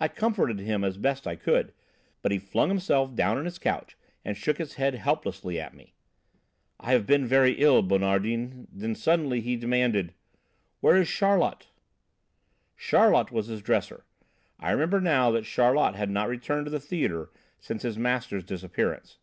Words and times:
I 0.00 0.08
comforted 0.08 0.58
him 0.58 0.82
as 0.82 0.96
best 0.98 1.28
I 1.28 1.36
could, 1.36 1.72
but 2.22 2.32
he 2.32 2.40
flung 2.40 2.70
himself 2.70 3.14
down 3.14 3.38
on 3.38 3.44
his 3.44 3.56
couch 3.60 3.96
and 4.24 4.36
shook 4.36 4.58
his 4.58 4.74
head 4.74 4.96
helplessly 4.96 5.60
at 5.60 5.74
me. 5.74 5.94
'I 6.80 6.92
have 6.94 7.06
been 7.06 7.24
very 7.24 7.52
ill, 7.52 7.80
Bonardin,' 7.80 8.66
then 8.72 8.96
suddenly 8.96 9.40
he 9.40 9.54
demanded: 9.54 10.12
'Where 10.80 10.96
is 10.96 11.06
Charlot?' 11.08 11.68
"Charlot 12.76 13.30
was 13.30 13.46
his 13.46 13.62
dresser. 13.62 14.04
I 14.58 14.72
remembered 14.72 15.04
now 15.04 15.30
that 15.30 15.44
Charlot 15.44 15.94
had 15.94 16.10
not 16.10 16.28
returned 16.28 16.66
to 16.66 16.70
the 16.72 16.80
theatre 16.80 17.30
since 17.60 17.82
his 17.84 17.96
master's 17.96 18.42
disappearance. 18.42 19.18